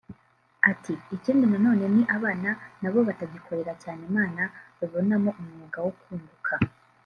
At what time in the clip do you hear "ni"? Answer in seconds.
1.95-2.03